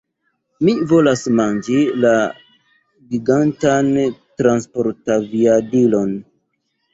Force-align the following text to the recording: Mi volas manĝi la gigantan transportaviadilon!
Mi 0.67 0.73
volas 0.91 1.25
manĝi 1.39 1.75
la 2.05 2.13
gigantan 3.11 3.93
transportaviadilon! 4.43 6.19